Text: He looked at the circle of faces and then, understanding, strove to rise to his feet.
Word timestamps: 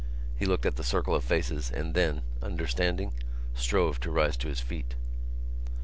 He 0.35 0.47
looked 0.47 0.65
at 0.65 0.77
the 0.77 0.83
circle 0.83 1.13
of 1.13 1.23
faces 1.23 1.69
and 1.69 1.93
then, 1.93 2.23
understanding, 2.41 3.11
strove 3.53 3.99
to 3.99 4.09
rise 4.09 4.35
to 4.37 4.47
his 4.47 4.59
feet. 4.59 4.95